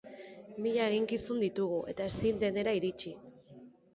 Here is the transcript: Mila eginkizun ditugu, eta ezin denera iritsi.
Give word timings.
Mila 0.65 0.85
eginkizun 0.93 1.43
ditugu, 1.43 1.77
eta 1.93 2.09
ezin 2.13 2.41
denera 2.45 2.75
iritsi. 2.79 3.13